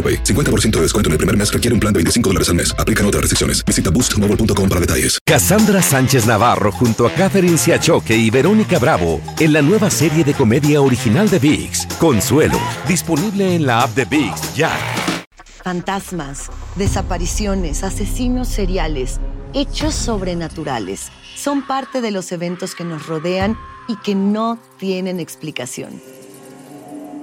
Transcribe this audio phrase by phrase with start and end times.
[0.00, 0.24] AroPay.
[0.24, 2.74] 50% de descuento en el primer mes requiere un plan de 25 dólares al mes.
[2.78, 3.62] Aplican otras restricciones.
[3.66, 5.18] Visita boostmobile.com para detalles.
[5.26, 10.34] Cassandra Sánchez Navarro junto a Catherine Siachoque y Verónica Bravo en la nueva serie de
[10.34, 14.72] comedia original de VIX, Consuelo, disponible en la app de VIX ya.
[15.62, 19.20] Fantasmas, desapariciones, asesinos seriales,
[19.52, 26.00] hechos sobrenaturales son parte de los eventos que nos rodean y que no tienen explicación.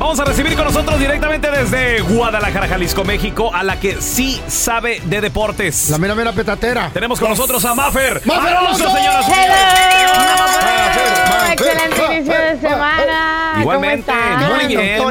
[0.00, 5.02] Vamos a recibir con nosotros directamente desde Guadalajara, Jalisco, México, a la que sí sabe
[5.04, 5.90] de deportes.
[5.90, 6.88] La mera mera petatera.
[6.90, 8.22] Tenemos con nosotros a Maffer.
[8.24, 8.90] ¡Maffer Alonso!
[8.90, 9.54] señoras y Hello.
[11.52, 13.56] Excelente inicio de semana.
[13.60, 14.48] Igualmente, ¿Cómo están?
[14.48, 15.02] muy bien.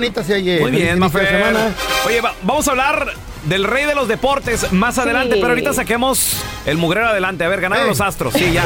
[0.60, 1.28] Muy bien, Maffer.
[1.30, 1.60] semana.
[2.08, 3.14] Oye, va- vamos a hablar
[3.50, 7.44] del rey de los deportes más adelante, pero ahorita saquemos el mugrero adelante.
[7.44, 8.34] A ver, ganaron los astros.
[8.34, 8.64] Sí, ya.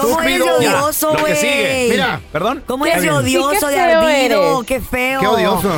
[0.00, 1.36] ¿Cómo eres odioso, lo que güey?
[1.36, 1.86] sigue.
[1.90, 2.20] Mira.
[2.32, 2.62] ¿Perdón?
[2.66, 4.54] ¿Cómo Qué eres odioso, de feo ardido?
[4.56, 4.66] eres.
[4.66, 5.20] Qué feo.
[5.20, 5.70] Qué odioso.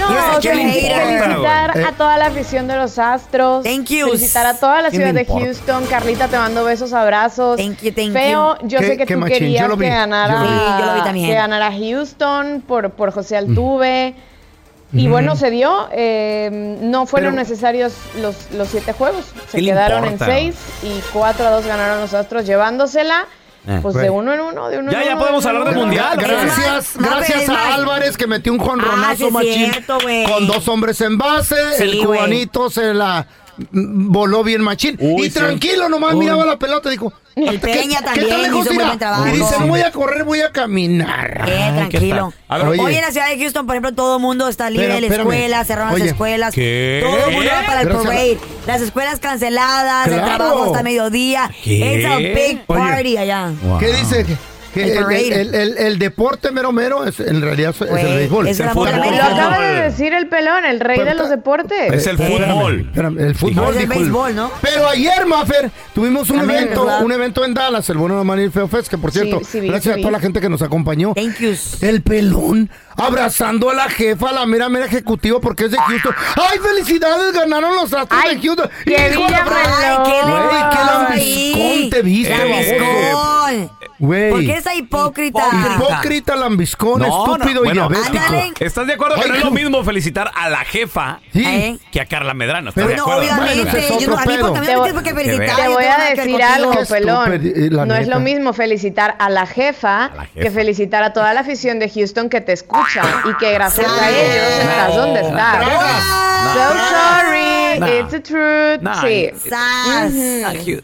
[0.00, 1.84] No, such a felicitar Eh.
[1.84, 3.64] a toda la afición de los Astros.
[3.64, 4.06] Thank you.
[4.06, 5.26] Felicitar a toda la ¿Quién ciudad de?
[5.26, 5.84] Houston.
[5.86, 7.58] Carlita, te mando besos, abrazos.
[7.58, 11.34] Thank you, thank Feo, yo sé que tú querías lo que ganara, lo lo que
[11.34, 14.14] ganara Houston por, por José Altuve.
[14.92, 15.88] Y bueno, se dio.
[15.92, 16.50] eh,
[16.82, 19.24] no fueron Pero- necesarios los, los siete juegos.
[19.48, 20.38] Se ¿Qué le quedaron importa?
[20.38, 23.26] en seis y 4 a 2 ganaron los Astros, llevándosela.
[23.68, 23.78] Eh.
[23.82, 25.20] Pues de uno en uno, de uno Ya, en ya uno.
[25.20, 25.82] podemos de uno hablar uno.
[25.86, 26.16] mundial.
[26.18, 27.74] Gracias, gracias a.
[27.74, 29.98] Álvarez que metió un Ah, sí jonronazo es machín cierto,
[30.32, 31.56] con dos hombres en base.
[31.76, 33.26] Sí, el cubanito se la
[33.72, 34.96] voló bien machín.
[35.00, 35.38] Uy, y sí.
[35.38, 36.20] tranquilo, nomás Uy.
[36.20, 37.12] miraba la pelota, dijo.
[37.36, 39.26] El "¿Qué- Peña qué también tan lejos hizo muy irá?" buen trabajo.
[39.28, 41.44] Y dice, no voy a correr, voy a caminar.
[41.48, 42.32] Eh, Ay, ¿qué tranquilo.
[42.48, 42.56] tal?
[42.56, 42.80] A ver, oye.
[42.82, 45.06] Hoy en la ciudad de Houston, por ejemplo, todo el mundo está libre de la
[45.16, 46.04] escuela, cerraron Oye.
[46.04, 46.54] las escuelas.
[46.54, 47.00] ¿Qué?
[47.02, 48.38] Todo el mundo va para el parade.
[48.66, 50.36] Las escuelas canceladas, el Claro.
[50.36, 51.50] trabajo hasta mediodía.
[51.64, 51.96] ¿Qué?
[51.96, 52.80] It's a big Oye.
[52.80, 53.52] party allá.
[53.78, 54.26] ¿Qué dice?
[54.74, 58.16] El el, el- el- el deporte mero mero es, en realidad es, es Güey, el
[58.18, 58.48] béisbol.
[58.48, 58.90] es el fútbol.
[58.96, 61.92] Lo acaba de decir el pelón, el rey Pero de los deportes.
[61.92, 62.80] Es el fútbol.
[62.80, 63.54] Espérame, el fútbol.
[63.56, 64.50] No, es el béisbol, ¿no?
[64.62, 67.02] Pero ayer, Maffer, tuvimos un También, evento, ¿verdad?
[67.04, 69.60] un evento en Dallas, el bueno de Manil Feo Fest, que por Sí, cierto, sí
[69.60, 71.14] vi, gracias sí a toda la gente que nos acompañó.
[71.14, 71.54] Thank you.
[71.80, 76.14] El pelón abrazando a la jefa, la mera mera ejecutiva, porque es de Houston.
[76.36, 77.32] ¡Ay, felicidades!
[77.32, 78.70] Ganaron los Astros Ay, de Houston.
[78.84, 83.70] qué ¡Hijo de Villa fre- Ay, qué lambiscón te viste, Lambiscón.
[84.00, 84.30] Güey.
[84.30, 85.42] ¿Por qué esa hipócrita?
[85.76, 87.86] Hipócrita, lambiscón, No, no, estúpido bueno.
[87.86, 88.24] y diabético.
[88.26, 88.52] Ándale.
[88.58, 91.44] ¿Estás de acuerdo que no es lo mismo felicitar a la jefa Sí.
[91.46, 91.78] ¿Eh?
[91.92, 92.70] que a Carla Medrano?
[92.70, 93.20] ¿Estás Pero de No, acuerdo?
[93.36, 93.78] Bueno, obviamente.
[93.78, 94.94] ese es yo no, otro a mí porque a mí Te no voy- me tienes
[94.94, 95.38] por qué de felicitar.
[95.40, 95.56] veras.
[95.56, 96.54] Te yo voy tengo a nada que ver decir contigo.
[96.70, 97.32] algo, Qué pelón.
[97.34, 98.14] estúpido, eh, la No es neta.
[98.14, 100.40] lo mismo felicitar a la jefa, la jefa.
[100.40, 104.10] que felicitar a toda la afición de Houston que te escucha y que gracias a
[104.10, 105.64] ellos estás donde estás.
[106.40, 108.80] So sorry, it's the truth.
[108.80, 109.00] No.
[109.02, 109.30] Sí.
[109.48, 110.12] Sas.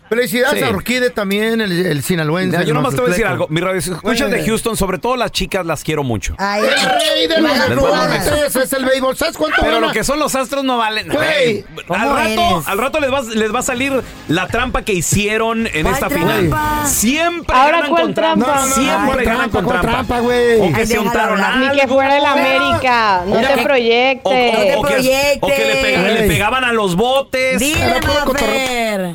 [0.08, 0.64] Felicidades Sí.
[0.64, 2.56] a Orquídea también, el, el sinaloense.
[2.58, 3.46] Mira, yo nomás te voy a decir algo.
[3.48, 4.44] Mi radio escuchas de.
[4.44, 6.34] Houston, sobre todo las chicas, las quiero mucho.
[6.38, 8.62] Ay, El rey de deportes besos.
[8.62, 9.16] es el béisbol.
[9.16, 11.08] ¿Sabes cuánto Pero lo que son los astros no valen.
[11.08, 14.82] Güey, Güey, ¿cómo al rato, al rato les va, les va a salir la trampa
[14.82, 16.50] que hicieron en ¿Cuál esta final.
[16.86, 18.66] Siempre Ahora, ganan ¿cuál con trampa.
[18.66, 20.60] Siempre ganan con trampa, güey.
[20.60, 21.40] O que se untaron.
[21.60, 23.22] Ni que fuera el América.
[23.26, 24.52] No te proyectes.
[24.52, 25.38] No te proyectes.
[25.40, 27.58] o que le, pegaban a los botes.
[27.58, 28.00] Dile,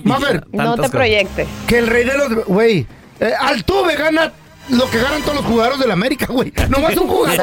[0.03, 0.47] Mafer.
[0.51, 1.47] No te proyectes.
[1.67, 2.45] que el rey de los...
[2.45, 2.88] Güey,
[3.21, 4.31] eh, Altuve gana
[4.69, 6.53] lo que ganan todos los jugadores de la América, güey.
[6.69, 7.39] Nomás un jugador.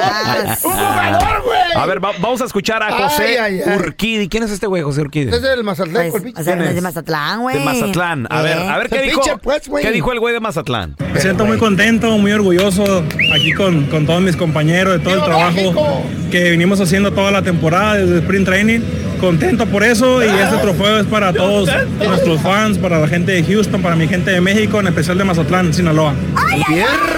[0.65, 1.59] Un jugador, güey.
[1.75, 3.77] A ver, va- vamos a escuchar a José Ay, ay, ay.
[3.77, 4.29] Urquidi.
[4.29, 5.29] ¿Quién es este güey, José Urquidi?
[5.35, 6.41] Es el Mazatleco, el Pues, pinche.
[6.41, 7.59] o sea, ¿Quién es de Mazatlán, güey.
[7.59, 8.27] De Mazatlán.
[8.31, 8.69] A ver, Eh.
[8.69, 9.21] a ver qué dijo.
[9.21, 9.85] pitcher, pues, güey.
[9.85, 10.97] ¿Qué dijo el güey de Mazatlán?
[11.13, 13.05] Me siento muy contento, muy orgulloso
[13.35, 17.31] aquí con, con todos mis compañeros de todo el ¡Viva trabajo que vinimos haciendo toda
[17.31, 18.81] la temporada desde Sprint Training.
[19.19, 21.69] Contento por eso y este trofeo es para todos
[21.99, 25.25] nuestros fans, para la gente de Houston, para mi gente de México, en especial de
[25.25, 26.15] Mazatlán, Sinaloa.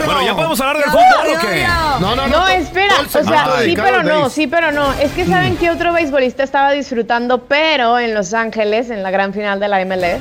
[0.04, 1.64] Bueno, ¿ya podemos hablar del fútbol o qué?
[2.00, 2.28] No, no, no.
[2.28, 3.22] No, to- espera, o sea,
[3.64, 4.92] sí pero no, sí pero no.
[4.94, 9.32] Es que saben que otro beisbolista estaba disfrutando, pero en Los Ángeles, en la gran
[9.34, 10.20] final de la MLS.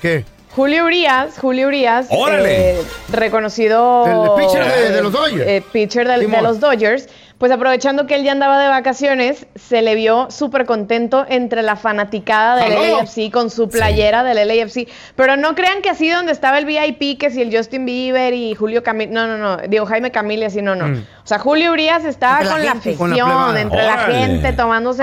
[0.00, 0.24] ¿Qué?
[0.54, 2.70] Julio Urias, Julio Urias, ¡Órale!
[2.70, 5.42] eh, reconocido El pitcher de- de los Dodgers.
[5.46, 9.94] eh, pitcher de, los Dodgers, pues aprovechando que él ya andaba de vacaciones, se le
[9.94, 12.96] vio súper contento entre la fanaticada del ¡Aló!
[12.98, 14.88] LAFC con su playera del LAFC.
[15.16, 18.54] Pero no crean que así donde estaba el VIP, que si el Justin Bieber y
[18.54, 20.86] Julio Camil, no, no, no, digo Jaime Camil y así, no, no.
[20.86, 22.94] O sea, Julio Urias estaba Entre con la, gente.
[22.96, 25.02] Con la afición, entre la gente, tomándose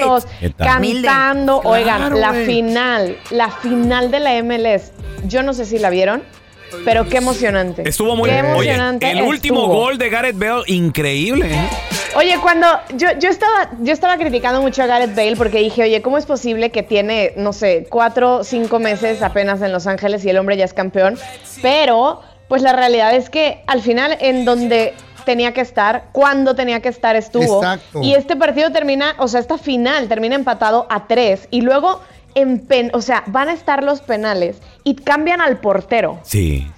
[0.00, 0.26] fotos,
[0.56, 1.60] cantando.
[1.62, 4.92] Oigan, la final, la final de la MLS,
[5.26, 6.22] yo no sé si la vieron,
[6.84, 7.88] pero qué emocionante.
[7.88, 9.74] Estuvo muy Qué Oye, emocionante el último estuvo.
[9.74, 11.46] gol de Gareth Bale, increíble.
[11.52, 11.68] ¿eh?
[12.16, 12.66] Oye, cuando
[12.96, 16.26] yo, yo estaba yo estaba criticando mucho a Gareth Bale porque dije, oye, ¿cómo es
[16.26, 20.56] posible que tiene, no sé, cuatro, cinco meses apenas en Los Ángeles y el hombre
[20.56, 21.18] ya es campeón?
[21.62, 24.94] Pero, pues la realidad es que al final en donde
[25.26, 27.62] tenía que estar, cuando tenía que estar estuvo.
[27.62, 28.00] Exacto.
[28.00, 32.00] Y este partido termina, o sea, esta final termina empatado a tres y luego
[32.36, 36.20] en pen, o sea, van a estar los penales y cambian al portero.
[36.22, 36.70] Sí.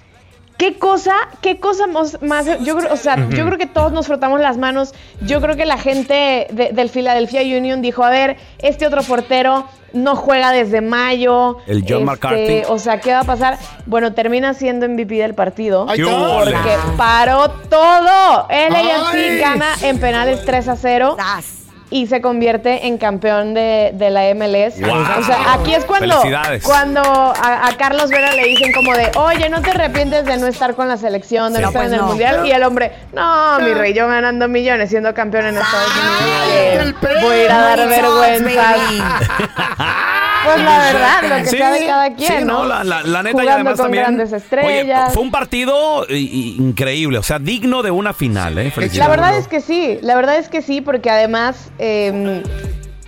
[0.57, 4.07] ¿Qué cosa, qué cosa más, más- yo creo, o sea, yo creo que todos nos
[4.07, 4.93] frotamos las manos.
[5.21, 9.65] Yo creo que la gente de- del Philadelphia Union dijo, a ver, este otro portero
[9.93, 11.57] no juega desde mayo.
[11.65, 12.63] El John McCarthy.
[12.67, 13.57] O sea, ¿qué va a pasar?
[13.85, 15.85] Bueno, termina siendo MVP del partido.
[15.89, 16.15] Ahí ¡Qué está.
[16.17, 16.51] ole!
[16.51, 18.47] Porque paró todo.
[18.49, 19.37] El Ay.
[19.39, 21.58] Gana en penales 3 a 0 Sas.
[21.91, 24.79] Y se convierte en campeón de, de la MLS.
[24.79, 25.19] Wow.
[25.19, 26.21] O sea, aquí es cuando,
[26.63, 30.45] cuando a, a Carlos Vera le dicen como de, oye, no te arrepientes de no
[30.47, 31.63] estar con la selección, de Sí.
[31.63, 32.07] no estar Pues en el no.
[32.07, 32.45] mundial.
[32.45, 36.95] Y el hombre, no, mi rey, yo ganando millones, siendo campeón en Estados Unidos.
[37.21, 38.75] Voy a ir a dar vergüenza.
[40.43, 42.65] Pues la verdad, lo que Sí, sea de cada quien, sí, ¿no?
[42.65, 44.03] La, la- la neta y Jugando además con también.
[44.03, 45.13] grandes Oye, estrellas.
[45.13, 48.71] fue un partido i- increíble, o sea, digno de una final, ¿eh?
[48.95, 52.43] La verdad es que sí, la verdad es que sí, porque además eh,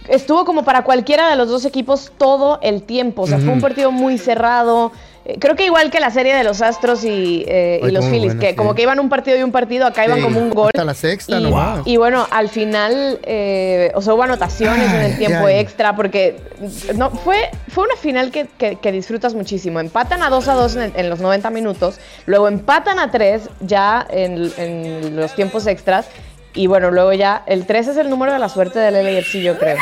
[0.07, 3.24] estuvo como para cualquiera de los dos equipos todo el tiempo.
[3.24, 4.92] O sea, fue un partido muy cerrado.
[5.23, 8.35] Eh, Creo que igual que la serie de los Astros y, eh, y los Phillies,
[8.35, 8.56] que sí.
[8.56, 10.71] como que iban un partido y un partido, acá iban como un gol.
[10.73, 11.81] hasta la sexta y, nomás.
[11.85, 16.38] y bueno, al final, eh, o sea, hubo anotaciones en el tiempo extra, porque
[16.95, 19.79] no fue, fue una final que, que- que disfrutas muchísimo.
[19.79, 23.44] Empatan a 2 a 2 en, el- en los 90 minutos, luego empatan a 3
[23.62, 26.07] ya en, en los tiempos extras.
[26.53, 29.57] Y bueno, luego ya, el 3 es el número de la suerte del LAFC, yo
[29.57, 29.77] creo.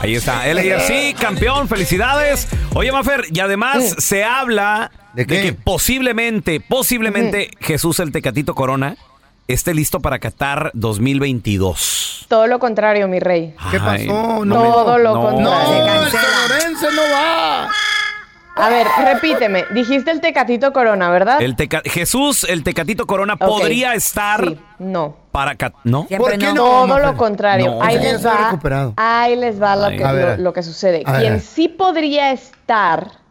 [0.00, 2.48] Ahí está, LAFC, campeón, felicidades.
[2.74, 8.96] Oye, Mafer, y además se habla ¿De que posiblemente, posiblemente Jesús el Tecatito Corona
[9.46, 12.26] esté listo para Qatar 2022.
[12.28, 13.54] Todo lo contrario, mi rey.
[13.70, 14.44] ¿Qué Ay, pasó?
[14.44, 15.20] No, Todo lo no.
[15.22, 15.86] contrario.
[15.86, 17.68] No, el sonorense no va.
[18.54, 19.64] A ver, repíteme.
[19.70, 21.40] Dijiste el Tecatito Corona, ¿verdad?
[21.40, 25.16] El Teca- Jesús el Tecatito Corona podría estar Sí, no.
[25.32, 26.06] para Cat- ¿No?
[26.06, 26.54] ¿Por qué no.
[26.54, 27.72] Todo lo contrario.
[27.76, 27.82] No.
[27.82, 28.48] Ahí les va.
[28.50, 28.92] recuperado.
[28.96, 31.02] Ahí les va lo que, A lo, que sucede.
[31.02, 33.21] Quien sí podría estar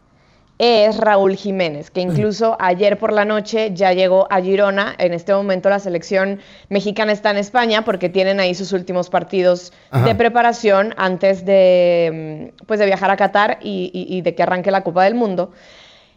[0.64, 4.94] es Raúl Jiménez, que incluso ayer por la noche ya llegó a Girona.
[5.00, 6.40] En este momento la selección
[6.70, 10.06] mexicana está en España porque tienen ahí sus últimos partidos Ajá.
[10.06, 14.44] de preparación antes de, mm, pues de viajar a Qatar y, y- y de que
[14.44, 15.52] arranque la Copa del Mundo.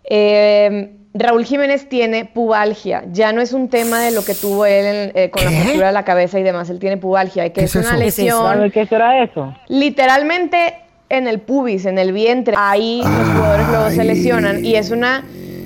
[0.05, 3.05] Eh, Raúl Jiménez tiene pubalgia.
[3.13, 5.87] Ya no es un tema de lo que tuvo él en- eh, con la fractura
[5.87, 6.69] de la cabeza y demás.
[6.69, 8.71] Él tiene pubalgia, que ¿Qué es, es una lesión.
[8.73, 9.55] ¿Qué será eso?
[9.69, 10.75] Literalmente
[11.09, 12.55] en el pubis, en el vientre.
[12.59, 15.25] Ahí los jugadores luego se lesionan y es una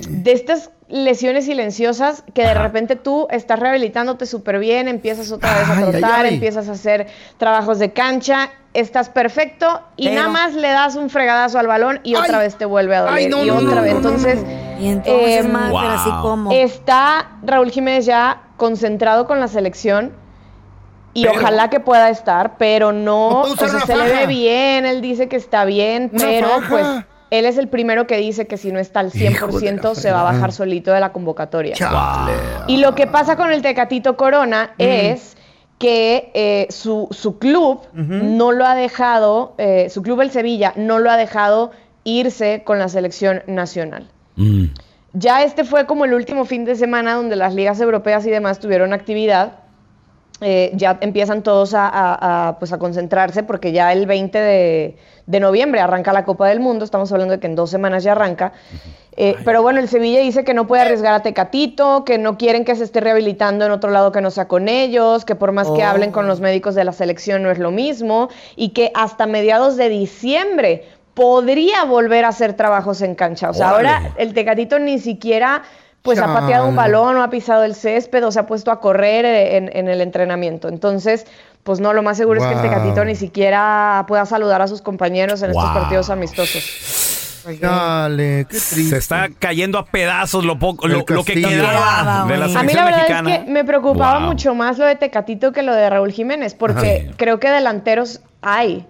[0.09, 5.69] de estas lesiones silenciosas que de repente tú estás rehabilitándote súper bien, empiezas otra vez
[5.69, 6.33] a ay, trotar, ay.
[6.33, 7.05] empiezas a hacer
[7.37, 11.99] trabajos de cancha, estás perfecto y Pero- nada más le das un fregadazo al balón
[12.03, 12.45] y otra Ay.
[12.45, 13.93] vez te vuelve a doler Ay, no, y otra no, vez.
[13.93, 14.39] no, no, no, Entonces,
[14.79, 16.21] Y entonces, más, pero así wow.
[16.21, 16.51] como.
[16.51, 20.11] Está Raúl Jiménez ya concentrado con la selección
[21.13, 25.01] y Pero- ojalá que pueda estar, pero no, o sea, se le ve bien, él
[25.01, 26.69] dice que está bien, Una pero faja.
[26.69, 26.87] pues
[27.31, 29.95] él es el primero que dice que si no está al Hijo de la 100%
[29.95, 31.75] se va a bajar solito de la convocatoria.
[31.75, 32.33] Chale.
[32.67, 35.35] Y lo que pasa con el Tecatito Corona es
[35.77, 40.99] que eh, su, su club no lo ha dejado, eh, su club el Sevilla no
[40.99, 41.71] lo ha dejado
[42.03, 44.07] irse con la selección nacional.
[45.13, 48.59] Ya este fue como el último fin de semana donde las ligas europeas y demás
[48.59, 49.53] tuvieron actividad.
[50.41, 54.97] Eh, ya empiezan todos a, a- a, pues a concentrarse porque ya el 20 de,
[55.25, 58.13] de noviembre arranca la Copa del Mundo, estamos hablando de que en dos semanas ya
[58.13, 58.53] arranca.
[59.17, 62.63] Eh, pero bueno, el Sevilla dice que no puede arriesgar a Tecatito, que no quieren
[62.63, 65.67] que se esté rehabilitando en otro lado que no sea con ellos, que por más
[65.71, 65.87] que Oh.
[65.87, 69.75] hablen con los médicos de la selección no es lo mismo, y que hasta mediados
[69.75, 73.49] de diciembre podría volver a hacer trabajos en cancha.
[73.49, 73.89] O sea, Órale.
[73.89, 75.63] ahora el Tecatito ni siquiera
[76.01, 78.79] pues ha pateado un balón o ha pisado el césped o se ha puesto a
[78.79, 80.67] correr eh, en, en el entrenamiento.
[80.69, 81.25] Entonces,
[81.63, 82.61] pues no, lo más seguro es que el.
[82.61, 87.43] Tecatito ni siquiera pueda saludar a sus compañeros en estos partidos amistosos.
[87.59, 88.83] Dale, qué triste.
[88.83, 92.53] Se está cayendo a pedazos lo poco, lo, lo que quedaba de la A mí
[92.53, 93.35] selección la verdad mexicana.
[93.35, 94.27] es que me preocupaba Wow.
[94.27, 98.85] mucho más lo de Tecatito que lo de Raúl Jiménez, porque creo que delanteros hay.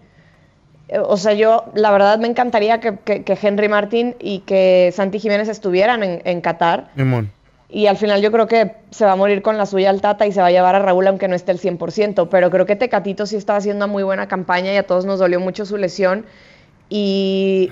[1.04, 5.20] O sea, yo la verdad me encantaría que, que- que Henry Martín y que Santi
[5.20, 6.90] Jiménez estuvieran en, en Qatar.
[7.72, 10.26] Y al final yo creo que se va a morir con la suya al Tata
[10.26, 12.28] y se va a llevar a Raúl aunque no esté el 100%.
[12.32, 15.20] Pero creo que Tecatito sí estaba haciendo una muy buena campaña y a todos nos
[15.20, 16.26] dolió mucho su lesión.
[16.90, 17.70] Y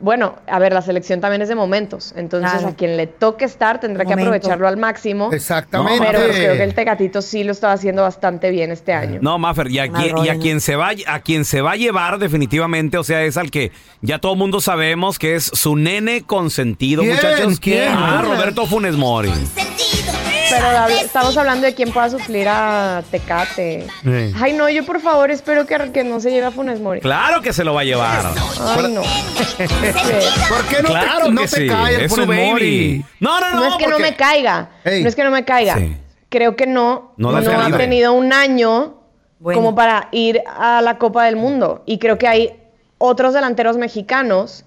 [0.00, 2.12] bueno, a ver, la selección también es de momentos.
[2.16, 2.68] Entonces Claro.
[2.68, 5.30] a quien le toque estar tendrá que aprovecharlo al máximo.
[5.32, 6.04] Exactamente.
[6.04, 9.18] Pero creo que el Tecatito sí lo estaba haciendo bastante bien este año.
[9.22, 10.40] No, Maffer, y a, quien- y a rollo.
[10.40, 13.72] quien se va a quien se va a llevar definitivamente, o sea, es al que
[14.02, 17.14] ya todo el mundo sabemos que es su nene consentido, ¿Quién?
[17.14, 17.60] muchachos.
[17.60, 17.92] ¿Quién?
[17.92, 19.30] Ah, Roberto Funes Mori.
[20.56, 23.86] Pero estamos hablando de quién pueda suplir a Tecate.
[24.02, 24.32] Sí.
[24.40, 27.00] Ay, no, yo por favor espero que, que no se lleve a Funes Mori.
[27.00, 28.24] Claro que se lo va a llevar.
[28.60, 29.02] Ay, no.
[29.02, 32.50] ¿Por qué no Claro te, no te sí, cae el Funes.
[32.50, 33.04] Mori?
[33.20, 33.56] No, no, no.
[33.60, 34.70] No es que no me caiga.
[34.84, 35.02] Ey.
[35.02, 35.76] No es que no me caiga.
[35.76, 35.96] Sí.
[36.28, 37.12] Creo que no.
[37.16, 38.94] No No, ha tenido un año
[39.42, 41.82] como para ir a la Copa del Mundo.
[41.86, 42.60] Y creo que hay
[42.98, 44.64] otros delanteros mexicanos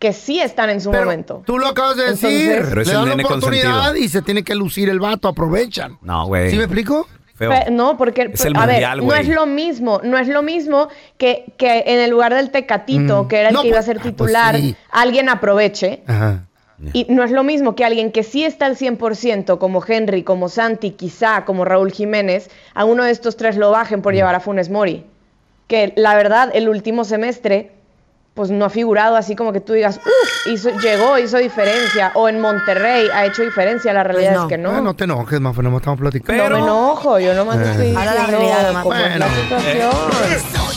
[0.00, 1.42] que sí están en su momento.
[1.46, 2.64] Tú lo acabas de Entonces- decir.
[2.70, 3.96] Pero es Le dan la oportunidad consentido.
[4.04, 5.98] y se tiene que lucir el vato, aprovechan.
[6.02, 6.50] No, güey.
[6.50, 7.06] ¿Sí me explico?
[7.36, 7.52] Feo.
[7.70, 11.52] No, porque Es el a ver, no es lo mismo, no es lo mismo que,
[11.56, 13.28] que en el lugar del Tecatito, Mm.
[13.28, 14.74] que era el No, que iba a pues- ser ah, pues titular, sí.
[14.90, 16.02] alguien aproveche.
[16.06, 16.44] Ajá.
[16.94, 20.48] Y no es lo mismo que alguien que sí está al 100%, como Henry, como
[20.48, 24.02] Santi, quizá, como Raúl Jiménez, a uno de estos tres lo bajen Mm.
[24.02, 25.04] por llevar a Funes Mori.
[25.66, 27.72] Que la verdad, el último semestre,
[28.34, 32.28] pues no ha figurado así como que tú digas, uff, hizo, llegó, hizo diferencia, o
[32.28, 34.70] en Monterrey ha hecho diferencia, la realidad es que no.
[34.70, 36.48] Ah, no te enojes, más no estamos platicando.
[36.48, 37.70] No me enojo, yo nomás Eh.
[37.70, 39.42] estoy Ahora la diciendo realidad, cómo es la Bueno.
[39.42, 40.69] situación.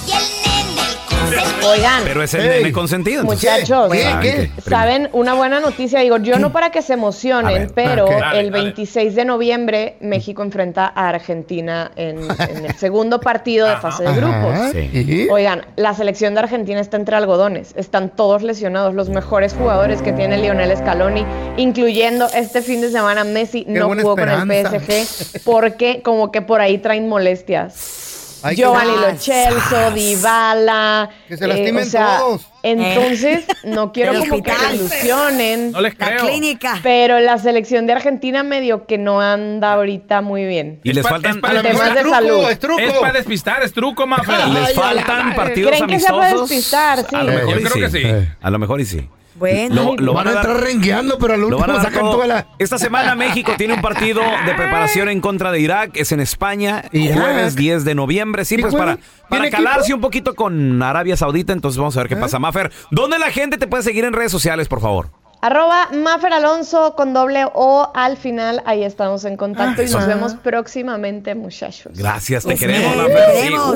[1.67, 3.21] Oigan, Pero es el nene consentido.
[3.21, 3.49] entonces.
[3.51, 4.03] muchachos, ¿Qué?
[4.03, 4.51] Saben ¿Qué?
[4.55, 5.09] que- ¿saben?
[5.13, 7.71] Una buena noticia, digo, yo no para que se emocionen, ver.
[7.73, 13.77] pero el 26 de noviembre México enfrenta a Argentina en, en el segundo partido de
[13.77, 14.53] fase de grupos.
[14.53, 14.71] Ajá.
[14.71, 14.89] Sí.
[14.93, 15.27] ¿Y?
[15.29, 17.73] Oigan, la selección de Argentina está entre algodones.
[17.75, 21.25] Están todos lesionados, los mejores jugadores que tiene Lionel Scaloni,
[21.57, 24.79] incluyendo este fin de semana Messi no buena jugó con el esperanza.
[24.79, 28.12] PSG porque como que por ahí traen molestias.
[28.43, 32.41] Ay, Giovanni Lo Celso, Dybala, Que se eh, lastimen o sea, todos.
[32.61, 36.25] entonces no quiero como que se ilusionen, No les La creo.
[36.27, 36.79] clínica.
[36.83, 40.79] pero la selección de Argentina medio que no anda ahorita muy bien.
[40.83, 42.49] Y les faltan, es para Temas de truco, salud.
[42.49, 42.79] es truco.
[42.81, 44.47] Es para despistar, es truco, Mafer.
[44.49, 45.35] les faltan ay, ay.
[45.35, 46.49] partidos ¿Creen que se puede amistosos.
[46.49, 46.99] despistar?
[47.09, 47.15] Sí.
[47.15, 47.79] A lo Eh, mejor yo creo sí.
[47.79, 48.03] que sí.
[48.05, 48.35] Eh.
[48.41, 49.09] A lo mejor y sí.
[49.43, 49.95] Bueno.
[49.95, 52.11] Lo, lo Van a dar- entrar rengueando, pero al último dar sacan todo.
[52.13, 52.47] toda la...
[52.59, 55.91] Esta semana México tiene un partido de preparación en contra de Irak.
[55.95, 57.19] Es en España, Irak.
[57.19, 58.45] jueves 10 de noviembre.
[58.45, 58.97] Sí, ¿Y pues para,
[59.29, 59.95] para ¿Tiene calarse equipo?
[59.97, 61.51] un poquito con Arabia Saudita.
[61.51, 62.39] Entonces vamos a ver qué pasa.
[62.39, 65.09] Mafer, ¿dónde la gente te puede seguir en redes sociales, por favor?
[65.41, 68.63] Arroba Mafer Alonso con doble O al final.
[68.65, 70.07] Ahí estamos en contacto y nos Ah.
[70.07, 71.91] vemos próximamente, muchachos.
[71.97, 73.29] Gracias, te Pues queremos, Mafer.
[73.35, 73.41] Sí.
[73.41, 73.75] queremos.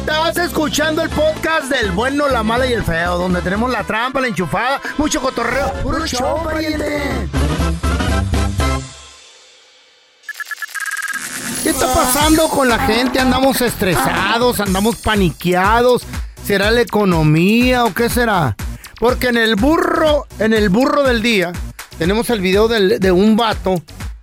[0.00, 4.20] Estás escuchando el podcast del bueno, la mala y el feo, donde tenemos la trampa,
[4.20, 5.72] la enchufada, mucho cotorreo.
[5.82, 7.28] ¡Puro show, pariente!
[11.62, 13.18] ¿Qué está pasando con la gente?
[13.20, 16.02] Andamos estresados, andamos paniqueados.
[16.46, 18.54] ¿Será la economía o qué será?
[18.98, 21.52] Porque en el burro, en el burro del día,
[21.98, 23.76] tenemos el video del- de un vato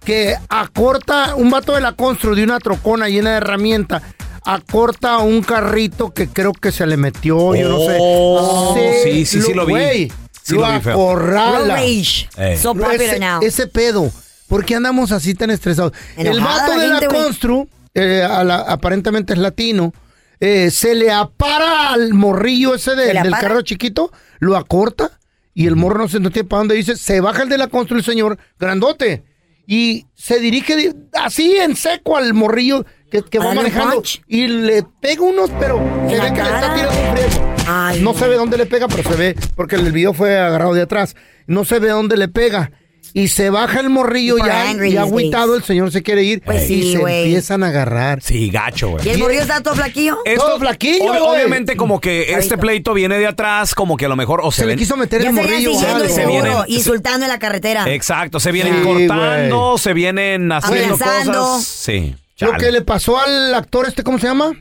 [0.04, 4.02] que acorta, un vato de la constru de una trocona llena de herramientas,
[4.44, 7.98] acorta un carrito que creo que se le metió, yo no sé.
[8.00, 9.74] Oh, Se- sí, sí, sí lo vi.
[9.74, 10.12] güey,
[10.44, 10.94] Sí lo lo vi, feo.
[10.94, 11.76] acorrala.
[11.76, 12.28] Rage.
[12.38, 12.58] Eh.
[12.62, 13.42] So ese, now.
[13.44, 14.12] ese pedo.
[14.48, 15.94] ¿Por qué andamos así tan estresados?
[16.18, 19.94] el vato la de la constru, eh, a la- aparentemente es latino,
[20.40, 25.12] eh, se le apara al morrillo ese de- ¿Se le del carro chiquito, lo acorta
[25.54, 27.68] y el morro no se no tiene para dónde dice, se baja el de la
[27.68, 29.24] constru el señor, grandote,
[29.68, 34.84] y se dirige di- así en seco al morrillo que, que va manejando y le
[35.02, 35.78] pega unos, pero
[36.10, 37.54] se ve que le está tirando un friego.
[37.68, 38.18] Ay, No no.
[38.20, 41.16] se ve dónde le pega, pero se ve, porque el video fue agarrado de atrás.
[41.48, 42.72] No se ve dónde le pega.
[43.14, 45.62] Y se baja el morrillo People ya, angry ya these agüitado, days.
[45.64, 46.42] el señor se quiere ir.
[46.44, 47.24] Pues y sí, se güey.
[47.26, 48.22] empiezan a agarrar.
[48.22, 49.06] Sí, gacho, güey.
[49.06, 50.18] ¿Y el morrillo está todo flaquillo?
[50.38, 51.22] Todo flaquillo, ob- güey.
[51.36, 54.62] Obviamente como que este pleito viene de atrás, como que a lo mejor o se,
[54.62, 55.72] Se le ven- quiso meter Ya el se morrillo.
[55.72, 56.08] siguiendo algo.
[56.08, 57.84] se seguro, vienen- insultando en la carretera.
[57.94, 61.40] Exacto, se vienen Sí, cortando, se vienen haciendo Amenazando.
[61.40, 61.66] cosas.
[61.68, 62.16] Sí.
[62.40, 62.64] Lo chale.
[62.64, 64.52] que le pasó al actor este, ¿cómo se llama?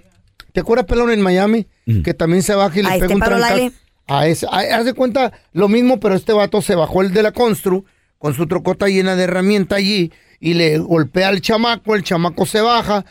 [0.53, 1.67] ¿Te acuerdas, pelón, en Miami?
[2.05, 3.57] Que también se baja y le ¿A pega este un Pablo trancazo.
[3.57, 3.73] Laile?
[4.09, 4.47] A ese.
[4.51, 7.85] a- haz de cuenta lo mismo, pero este vato se bajó el de la constru
[8.21, 12.61] con su trocota llena de herramienta allí y le golpea al chamaco, el chamaco se
[12.61, 13.07] baja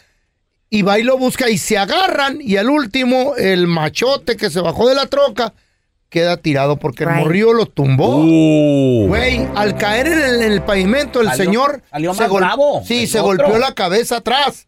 [0.69, 4.61] y va y lo busca y se agarran y al último el machote que se
[4.61, 5.55] bajó de la troca
[6.09, 7.19] queda tirado porque el Right.
[7.23, 8.17] morrillo lo tumbó.
[8.23, 9.07] Uh.
[9.07, 13.01] Güey, al caer en el, en el pavimento, el Salió- señor salió se bravo, Sí,
[13.01, 14.67] el se golpeó la cabeza atrás.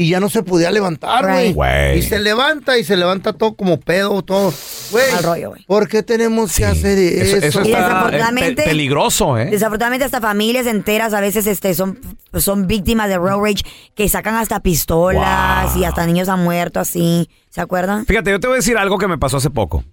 [0.00, 1.48] Y ya no se podía levantar, güey.
[1.52, 2.02] Right.
[2.02, 4.52] Y se levanta y se levanta todo como pedo, todo.
[4.90, 5.64] Güey, Mal rollo, güey.
[5.66, 7.46] ¿por qué tenemos que hacer Eso, eso?
[7.46, 9.46] eso Y está eh, desafortunadamente- pe- peligroso, ¿eh?
[9.50, 12.00] Desafortunadamente hasta familias enteras a veces este, son,
[12.38, 13.62] son víctimas de road rage
[13.94, 17.28] que sacan hasta pistolas y hasta niños han muerto así.
[17.50, 18.06] ¿Se acuerdan?
[18.06, 19.84] Fíjate, yo te voy a decir algo que me pasó hace poco.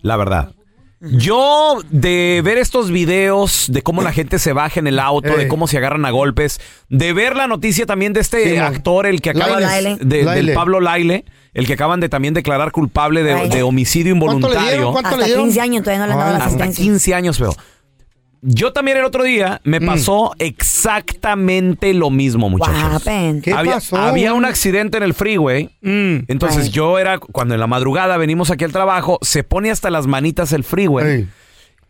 [0.00, 0.52] La verdad.
[1.00, 5.44] Yo, de ver estos videos de cómo la gente se baja en el auto, de
[5.44, 5.48] Eh.
[5.48, 9.20] cómo se agarran a golpes, de ver la noticia también de este Sí, actor, el
[9.20, 9.96] que acaba Laile.
[10.00, 10.42] de, de- Laile.
[10.46, 13.54] del Pablo Laile, el que acaban de también declarar culpable de, Laile.
[13.56, 14.64] de homicidio ¿Cuánto le dieron?
[14.64, 14.92] involuntario.
[14.92, 15.44] ¿Cuánto Hasta le dieron?
[15.44, 16.82] 15 años todavía no le han dado la Hasta asistencia.
[16.84, 17.54] 15 años, feo.
[18.42, 19.86] Yo también el otro día me Mm.
[19.86, 23.02] pasó exactamente lo mismo, muchachos.
[23.42, 23.96] ¿Qué había, pasó?
[23.96, 25.70] había un accidente en el freeway.
[25.82, 26.18] Mm.
[26.28, 26.72] Entonces Right.
[26.72, 30.52] yo era, cuando en la madrugada venimos aquí al trabajo, se pone hasta las manitas
[30.52, 31.26] el freeway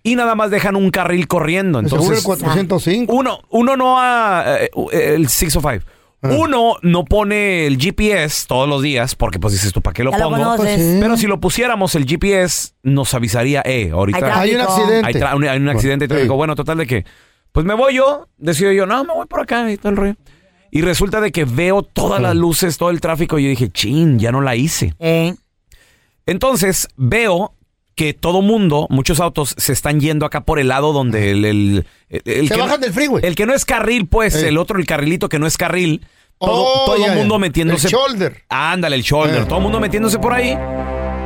[0.02, 1.80] y nada más dejan un carril corriendo.
[1.82, 3.12] seguro el Entonces, 405.
[3.12, 5.84] uno, uno no ha, eh, el 605.
[6.22, 6.30] Ah.
[6.38, 10.10] Uno no pone el GPS todos los días porque pues dices tú, ¿para qué lo
[10.12, 10.36] Ya lo pongo?
[10.36, 10.76] conoces.
[10.76, 10.98] Pues sí.
[11.00, 15.06] Pero si lo pusiéramos, el GPS nos avisaría, eh, ahorita Hay Hay un accidente.
[15.06, 16.08] hay, tra- un, hay un accidente y Ey.
[16.08, 16.36] tráfico.
[16.36, 17.04] Bueno, total de que,
[17.52, 20.14] pues me voy yo, decido yo, no, me voy por acá y todo el rollo.
[20.70, 24.18] Y resulta de que veo todas las luces, todo el tráfico y yo dije, chin,
[24.18, 24.94] ya no la hice.
[24.98, 25.34] Eh,
[26.26, 27.54] Entonces veo
[27.96, 31.44] que todo mundo, muchos autos se están yendo acá por el lado donde el...
[31.44, 33.24] el, el- el Se que bajan no, del freeway.
[33.24, 36.06] El que no es carril, pues, el otro, el carrilito que no es carril.
[36.38, 37.38] Todo, Oh, todo ya, el mundo ya.
[37.40, 37.86] metiéndose...
[37.88, 38.42] El shoulder.
[38.50, 39.42] Ándale, el shoulder.
[39.42, 39.46] Eh.
[39.46, 40.56] Todo el mundo metiéndose por ahí.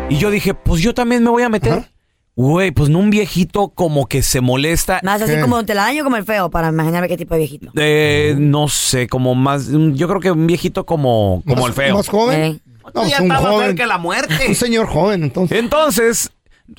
[0.08, 1.72] Y yo dije, pues yo también me voy a meter.
[1.72, 1.90] Ajá.
[2.36, 5.00] Güey, pues no un viejito como que se molesta.
[5.02, 5.40] más así ¿Qué?
[5.40, 7.72] como te la daño como el feo para imaginarme qué tipo de viejito.
[7.74, 9.68] Eh, no sé, como más...
[9.68, 11.96] Yo creo que un viejito como, como el feo.
[11.96, 12.40] ¿Más joven?
[12.40, 12.58] Eh.
[12.84, 13.76] No, pues un joven.
[13.88, 14.34] la muerte.
[14.48, 15.58] Un señor joven, entonces.
[15.58, 16.30] Entonces,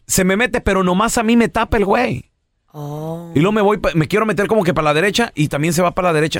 [0.07, 2.31] se me mete, pero nomás a mí me tapa el güey.
[2.73, 3.31] Oh.
[3.35, 5.73] Y luego me voy, pa- me quiero meter como que para la derecha y también
[5.73, 6.39] se va para la derecha.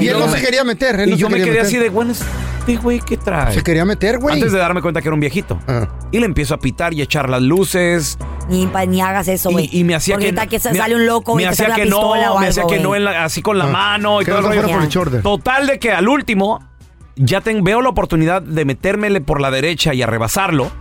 [0.00, 0.98] Y él no se quería meter.
[0.98, 1.66] él Y no yo me quería quedé meter.
[1.66, 3.54] así de, bueno, este güey, ¿qué trae?
[3.54, 4.34] Se quería meter, güey.
[4.34, 5.60] Antes de darme cuenta que era un viejito.
[5.68, 5.86] Ah.
[6.10, 8.18] Y le empiezo a pitar y a echar las luces.
[8.48, 9.68] Ni, pa- ni hagas eso, güey.
[9.70, 10.38] Y, y me hacía Porque que.
[10.40, 12.38] ahorita que se me- sale un loco, Me güey, hacía que una pistola no, o
[12.40, 12.98] me hacía que no, güey.
[12.98, 14.68] en la- así con la Ah, mano y que todo no el se rollo.
[14.68, 15.22] fuera por el shoulder.
[15.22, 16.58] Total de que al último
[17.14, 20.72] ya ten- veo la oportunidad de metérmele por la derecha y a rebasarlo.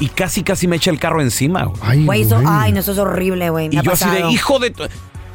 [0.00, 1.64] Y casi, casi me echa el carro encima.
[1.64, 1.80] güey.
[1.82, 2.46] Ay, Güey, eso, güey.
[2.48, 3.68] ay, no, eso es horrible, güey.
[3.68, 4.30] me Y ha yo así de, pasado.
[4.32, 4.70] hijo de...
[4.70, 4.84] tu-".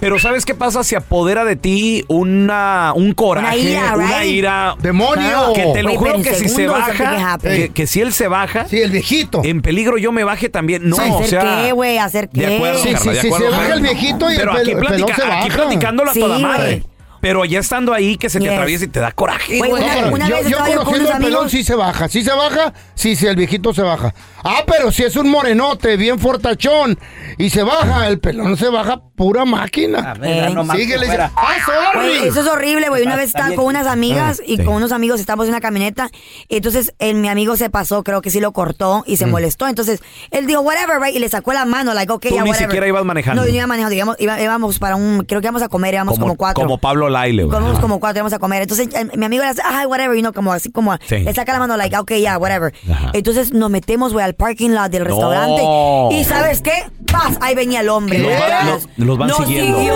[0.02, 0.84] Pero ¿sabes qué pasa?
[0.84, 4.30] Se apodera de ti una, un coraje, Una ira, una right?
[4.30, 4.76] ira...
[4.82, 5.54] ¡Demonio!
[5.56, 8.68] Que te lo Wait, juro que si se baja, que, que si él se baja,
[8.68, 9.42] Sí, el viejito.
[9.46, 10.88] en peligro yo me baje también.
[10.90, 11.62] No, ¿Hacer o sea...
[11.64, 11.98] qué, güey?
[11.98, 12.46] ¿Hacer qué?
[12.46, 14.52] De acuerdo, Sí, Carla, sí, de sí, acuerdo, se baja el viejito y el pero
[14.52, 15.56] pelo- aquí, el pelón platica- se aquí baja.
[15.64, 16.66] platicándolo a Sí, toda madre.
[16.84, 16.95] güey.
[17.22, 18.54] Pero ya estando ahí, que se te Yes.
[18.54, 19.84] atraviesa y te da coraje, Güey, güey.
[19.84, 21.64] una- No, una yo, vez yo estaba yo con conociendo unos al pelón amigos- sí
[21.64, 22.08] se baja.
[22.10, 24.14] Sí se baja, sí, sí, el viejito se baja.
[24.44, 27.00] Ah, pero si es un morenote bien fortachón
[27.38, 30.14] y se baja, el pelón se baja pura máquina.
[30.16, 31.32] ver, no más Síguele, dice, fuera.
[31.36, 32.08] ¡Ah, sorry!
[32.18, 33.04] Güey, eso es horrible, güey.
[33.04, 34.78] Una vez estaba con unas amigas y Ah, con sí.
[34.78, 36.10] unos amigos estábamos en una camioneta.
[36.48, 39.32] Y entonces el, mi amigo se pasó, creo que sí lo cortó y se Mm.
[39.32, 39.68] molestó.
[39.68, 40.02] Entonces
[40.32, 41.16] él dijo, whatever, right?
[41.16, 42.70] Y le sacó la mano, like, okay, Tú ya, ni whatever.
[42.70, 43.42] siquiera ibas manejando.
[43.42, 43.96] No, yo no iba manejando.
[43.96, 46.62] Íbamos, iba- íbamos para un, creo que íbamos a comer, íbamos como, cuatro.
[46.64, 47.58] Como Pablo Laile, güey.
[47.58, 48.62] Comimos como cuatro, íbamos a comer.
[48.62, 51.20] Entonces el- mi amigo le hace, ay, whatever, y no, como así como, Sí.
[51.20, 52.74] le saca la mano, like, okay, ya, whatever.
[52.92, 53.12] Ajá.
[53.14, 55.62] Entonces nos metemos, güey, al parking lot del restaurante.
[55.64, 56.10] No.
[56.12, 56.74] Y ¿sabes qué?
[57.12, 58.20] Paz, ahí venía el hombre.
[58.20, 58.40] Los güey.
[58.42, 59.78] van- los- los van Nos siguiendo.
[59.78, 59.96] siguió,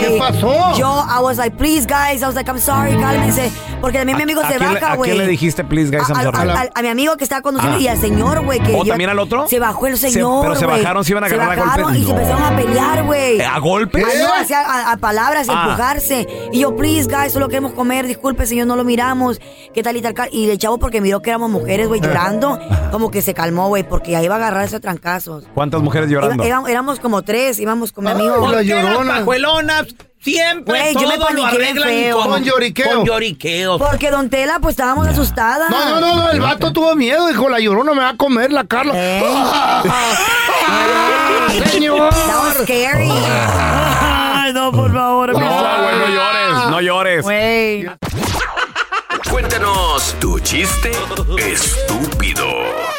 [0.00, 0.76] ¿Qué pasó?
[0.78, 2.22] Yo, I was like, please, guys.
[2.22, 3.50] I was like, I'm sorry, cálmense.
[3.80, 5.10] Porque también mi amigo ¿A se quién le- baja, ¿A güey.
[5.10, 6.38] quién le dijiste, please, guys, A, I'm al- sorry?
[6.50, 7.80] al- al- a mi amigo que estaba conduciendo Ah.
[7.82, 8.60] y al señor, güey.
[8.60, 9.48] que ¿O yo- también al otro?
[9.48, 10.42] Se bajó el Se- señor.
[10.42, 10.80] pero se güey.
[10.80, 12.02] bajaron, se iban a agarrar a bajaron golpes.
[12.02, 12.18] Y se No.
[12.20, 13.40] empezaron a pelear, güey.
[13.40, 14.04] ¿A golpes?
[14.06, 15.64] Ah, no, a, a- a palabras, a Ah.
[15.64, 16.28] empujarse.
[16.52, 18.06] Y yo, please, guys, solo queremos comer.
[18.06, 19.40] Disculpe, señor, no lo miramos.
[19.72, 20.14] ¿Qué tal y tal?
[20.32, 22.58] Y el chavo, porque miró que éramos mujeres, güey, llorando,
[22.90, 25.44] como que se calmó, güey, porque ahí iba a agarrarse a trancazos.
[25.54, 26.44] ¿Cuántas mujeres llorando?
[26.44, 28.46] Iba- iba- éramos como tres, íbamos con mi amigo.
[28.48, 29.14] Ay, la llorona.
[29.18, 29.86] pajuelonas
[30.22, 32.16] siempre Güey, yo me todo lo arreglan feo.
[32.18, 32.96] con, Con lloriqueo.
[32.96, 33.80] Con lloriqueos.
[33.80, 35.70] Porque Don Tela, pues estábamos asustadas.
[35.70, 38.52] No, no, no, no, el vato tuvo miedo, dijo, la llorona me va a comer
[38.52, 38.92] la Carla.
[38.96, 39.22] ¿Eh?
[41.70, 42.10] ¡Señor!
[42.10, 43.08] That was scary.
[43.12, 45.32] Ay, no, por favor.
[45.32, 45.38] No,
[46.80, 47.22] no llores.
[47.22, 47.86] Güey.
[49.30, 50.90] Cuéntanos tu chiste
[51.38, 52.44] estúpido.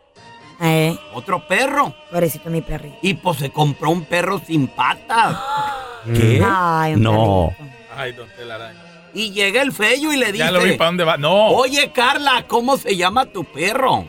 [0.62, 1.96] Eh, Otro perro.
[2.12, 2.98] pobrecito mi perrito.
[3.02, 5.38] Y pues se compró un perro sin patas.
[6.06, 6.42] ¿Qué?
[6.46, 7.56] Ay, un No.
[7.96, 8.80] Ay, don Telaraño.
[9.14, 10.38] Y llega el feyo y le dice...
[10.46, 11.18] Ya lo vi para dónde va.
[11.18, 11.48] No.
[11.48, 14.06] Oye, Carla, ¿cómo se llama tu perro?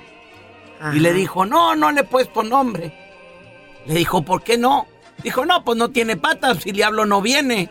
[0.94, 2.92] Y le dijo, no, no le he puesto nombre.
[3.86, 4.86] Le dijo, ¿por qué no?
[5.22, 7.70] Dijo, no, pues no tiene patas, si le hablo no viene.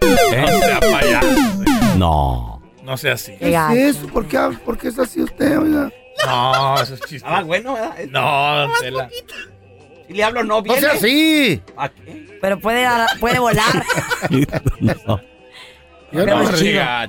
[0.00, 0.40] ¿Eh?
[0.40, 1.26] No sea payaso.
[1.96, 2.62] No.
[2.82, 3.34] No sea así.
[3.38, 4.06] ¿Qué es eso?
[4.08, 5.90] ¿Por qué, ¿Por qué es así usted, oiga?
[6.26, 7.28] No, eso es chiste.
[7.30, 7.94] Ah, bueno, ¿verdad?
[8.10, 9.08] No, don Tela.
[10.06, 10.80] Si le hablo no No viene.
[10.80, 11.62] sea así.
[11.76, 12.38] ¿A qué?
[12.40, 12.86] Pero puede,
[13.20, 13.84] puede volar.
[15.06, 15.20] No.
[16.12, 16.42] Yo no-.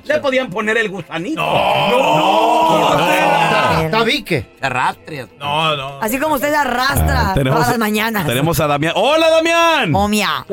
[0.04, 1.42] Le podían poner el gusanito.
[3.82, 4.46] Está Vique.
[4.58, 5.26] Se arrastre.
[5.38, 6.00] No, no.
[6.00, 8.26] Así como usted arrastra todas las mañanas.
[8.26, 8.94] tenemos a Damián.
[8.96, 9.90] ¡Hola, Damián!
[9.90, 10.46] Momia.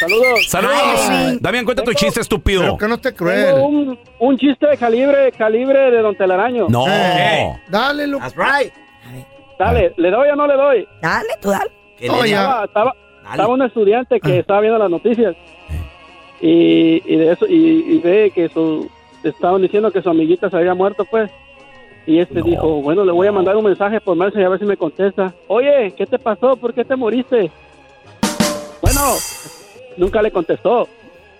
[0.00, 0.46] Saludos.
[0.48, 1.08] ¡Saludos!
[1.08, 2.62] Ay, Damián, cuenta tu chiste estúpido.
[2.62, 3.54] Pero que no esté Tengo cruel.
[3.60, 6.66] un, un chiste de calibre, calibre de Don Telaraño.
[6.68, 6.86] No.
[6.88, 8.24] Eh, Dale, loco.
[8.28, 8.72] That's right.
[9.58, 10.88] Dale, ¿le doy o no le doy?
[11.02, 11.70] Dale, tú dale.
[12.06, 12.40] No, ya.
[12.42, 13.30] Estaba, estaba, Dale.
[13.34, 14.36] estaba un estudiante que Ah.
[14.36, 15.36] estaba viendo las noticias
[16.40, 18.90] y, y de eso y, y ve que su
[19.22, 21.30] estaban diciendo que su amiguita se había muerto pues
[22.06, 24.64] y este dijo bueno le voy a mandar un mensaje por Messenger a ver si
[24.64, 27.50] me contesta oye qué te pasó por qué te moriste
[28.80, 29.00] Bueno,
[29.96, 30.88] nunca le contestó.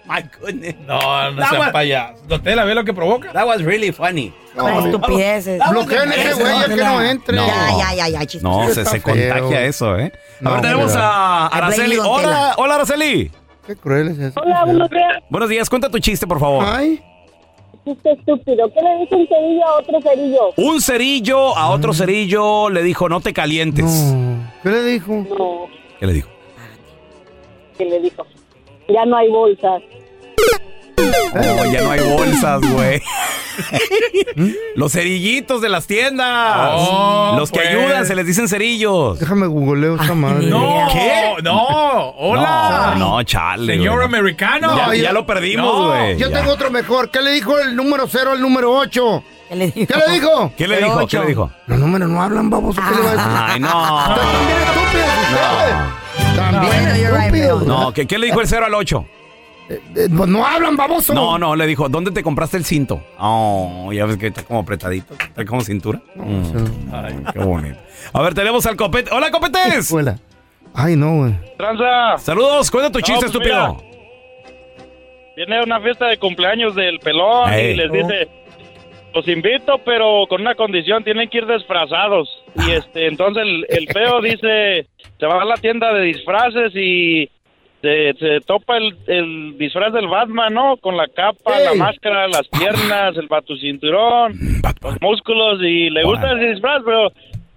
[0.06, 0.74] My goodness.
[0.86, 2.14] No, no That sea was- payaso.
[2.28, 3.32] ¿Usted la ve lo que provoca?
[3.32, 4.32] That was really funny.
[4.58, 5.60] Ay, estupideces.
[5.70, 7.36] Bloqueen ese güey, ya que no entre.
[7.36, 7.46] No.
[7.46, 8.62] Ya, ya, ya, ya, chistoso.
[8.68, 10.12] No, se, se contagia eso, ¿eh?
[10.40, 11.96] A No, ver, tenemos a Araceli.
[11.98, 13.30] Hola, hola, Araceli.
[13.66, 14.40] Qué cruel es eso.
[14.40, 15.22] Hola, buenos días.
[15.28, 16.64] Buenos días, cuenta tu chiste, por favor.
[16.66, 17.00] Ay,
[17.84, 18.68] Chiste estúpido.
[18.74, 20.40] ¿Qué le dice un cerillo a otro cerillo?
[20.56, 23.84] Un cerillo a otro cerillo le dijo, no te calientes.
[23.84, 24.50] no.
[24.64, 25.12] ¿Qué le dijo?
[25.12, 25.66] No,
[26.00, 26.28] ¿Qué le dijo?
[27.78, 28.26] que le dijo.
[28.92, 29.82] Ya no hay bolsas.
[31.32, 33.00] Oh, ya no hay bolsas, güey.
[34.74, 36.72] Los cerillitos de las tiendas.
[36.76, 37.68] Oh, Los que pues.
[37.70, 39.18] ayudan, se les dicen cerillos.
[39.18, 40.46] Déjame googleo esta madre.
[40.48, 41.36] No, ¿Qué?
[41.42, 42.94] no, hola.
[42.96, 43.74] No, no, chale.
[43.74, 44.06] Señor güey.
[44.06, 44.76] americano.
[44.76, 46.18] Ya, No, ya ya- lo perdimos, No, güey.
[46.18, 46.38] Yo Ya.
[46.38, 47.10] tengo otro mejor.
[47.10, 49.22] ¿Qué le dijo el número 0 al número 8?
[49.48, 49.86] ¿Qué le dijo?
[49.86, 50.52] ¿Qué le dijo?
[50.56, 51.06] ¿Qué le dijo?
[51.06, 51.50] ¿Qué le dijo?
[51.66, 52.80] Los números no hablan, baboso.
[52.88, 53.30] ¿Qué le va a decir?
[53.54, 53.68] Ay, no.
[53.68, 55.99] Están bien estúpidos ustedes.
[56.36, 57.66] También.
[57.66, 59.06] No, ¿qué, qué le dijo el 0 al 8?
[59.68, 61.14] Eh, eh, pues no hablan, baboso.
[61.14, 63.00] No, no, le dijo, ¿dónde te compraste el cinto?
[63.18, 66.00] Oh, ya ves que está como apretadito, está como cintura.
[66.16, 66.92] Mm.
[66.92, 67.78] Ay, qué bonito.
[68.12, 69.10] A ver, tenemos al copete.
[69.14, 69.74] ¡Hola, copetes!
[69.76, 70.18] Escuela.
[70.74, 71.34] Ay, no, güey.
[71.56, 73.80] Tranza, Saludos, cuenta tu No, chiste, pues estúpido.
[75.36, 77.72] viene una fiesta de cumpleaños del pelón Ey.
[77.72, 78.28] y les dice,
[79.14, 82.28] los invito, pero con una condición, tienen que ir disfrazados.
[82.56, 84.86] Y este, entonces el, el feo dice,
[85.18, 87.28] se va a la tienda de disfraces y
[87.82, 90.76] se, se topa el, el disfraz del Batman, ¿no?
[90.76, 94.34] Con la capa, la máscara, las piernas, el batucinturón,
[94.82, 97.10] los músculos y le gusta ese disfraz, pero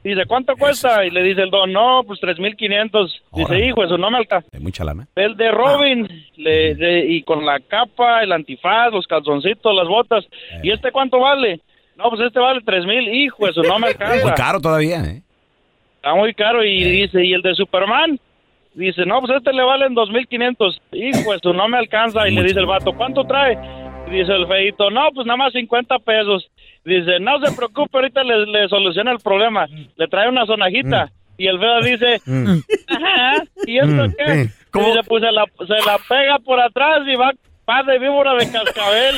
[0.04, 1.06] dice, ¿cuánto cuesta?
[1.06, 3.22] Y le dice el don, no, pues 3.500.
[3.34, 4.48] Dice, hijo, eso no me alcanza.
[4.54, 5.08] Hay mucha lana.
[5.16, 10.26] El de Robin, le- le- y con la capa, el antifaz, los calzoncitos, las botas.
[10.62, 11.60] ¿Y este cuánto vale?
[11.96, 14.34] No, pues este vale tres mil, hijo, eso no me Muy alcanza.
[14.36, 15.22] caro todavía, ¿eh?
[15.98, 16.64] Está muy caro.
[16.64, 18.20] Y dice, ¿y el de Superman?
[18.74, 20.82] Dice, no, pues este le valen dos mil quinientos.
[20.92, 22.28] Hijo, eso no me alcanza.
[22.28, 23.58] Y le dice el vato, ¿cuánto trae?
[24.08, 26.50] Y dice el feito, no, pues nada más 50 pesos.
[26.86, 29.68] Dice, no se preocupe, ahorita le, le soluciona el problema.
[29.96, 31.12] Le trae una sonajita.
[31.38, 32.22] Y el feo dice,
[32.88, 34.50] ajá, ¿y esto Mm, qué?
[34.76, 37.32] Y dice, pues se la, se la pega por atrás y va
[37.66, 39.16] paz de víbora de cascabel.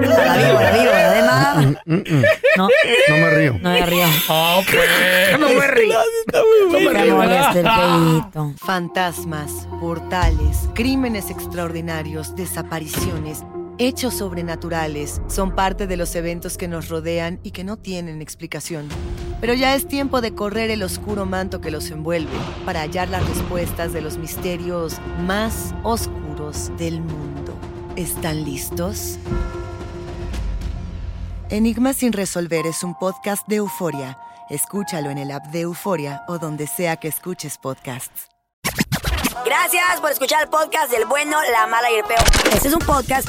[0.00, 1.54] La víbora, víbora, de nada.
[1.84, 2.22] Mm, mm.
[2.56, 2.68] No,
[3.08, 3.52] No me río.
[3.60, 4.06] no me río.
[4.28, 5.38] Oh, pues.
[5.40, 7.16] No me río.
[7.16, 7.66] Molesta el
[8.22, 8.52] feíto.
[8.64, 13.44] Fantasmas, portales, crímenes extraordinarios, desapariciones,
[13.78, 18.88] hechos sobrenaturales son parte de los eventos que nos rodean y que no tienen explicación.
[19.40, 22.36] Pero ya es tiempo de correr el oscuro manto que los envuelve
[22.66, 27.56] para hallar las respuestas de los misterios más oscuros del mundo.
[27.96, 29.18] ¿Están listos?
[31.50, 34.18] Enigma sin resolver es un podcast de euforia.
[34.50, 38.28] Escúchalo en el app de Euforia o donde sea que escuches podcasts.
[39.44, 42.24] Gracias por escuchar el podcast del bueno, la mala y el peor.
[42.52, 43.28] Este es un podcast